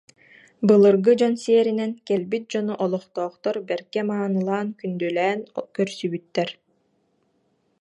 Былыргы 0.67 1.13
дьон 1.19 1.33
сиэринэн 1.43 1.91
кэлбит 2.07 2.43
дьону 2.51 2.73
олохтоохтор 2.83 3.55
бэркэ 3.67 4.01
маанылаан, 4.09 4.67
күндүлээн 4.79 5.39
көрсүбүттэр 5.75 6.49